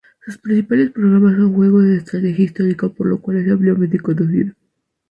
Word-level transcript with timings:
Sus 0.25 0.39
principales 0.39 0.89
programas 0.89 1.35
son 1.37 1.53
juegos 1.53 1.83
de 1.83 1.97
estrategia 1.97 2.45
histórica 2.45 2.89
por 2.89 3.05
lo 3.05 3.21
cual 3.21 3.37
es 3.37 3.51
ampliamente 3.51 3.99
conocida. 3.99 4.51